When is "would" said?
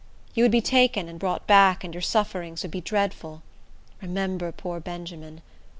0.43-0.51, 2.63-2.71